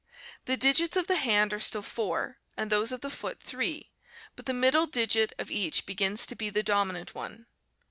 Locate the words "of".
0.97-1.05, 2.91-3.01, 5.37-5.51